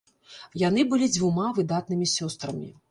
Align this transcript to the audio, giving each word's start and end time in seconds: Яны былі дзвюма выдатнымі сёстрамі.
Яны 0.61 0.85
былі 0.93 1.11
дзвюма 1.15 1.47
выдатнымі 1.61 2.13
сёстрамі. 2.17 2.77